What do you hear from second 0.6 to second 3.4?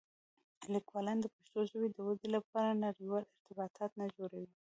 لیکوالان د پښتو ژبې د ودې لپاره نړيوال